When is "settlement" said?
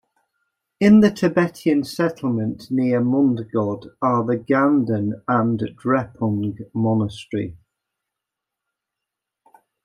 1.83-2.71